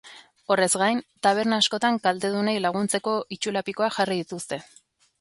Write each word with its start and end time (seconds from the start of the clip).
Horrez 0.53 0.67
gain, 0.81 1.01
taberna 1.27 1.59
askotan 1.65 2.01
kaltedunei 2.09 2.57
laguntzeko 2.65 3.17
itsulapikoak 3.39 3.99
jarri 4.01 4.21
dituzte. 4.25 4.65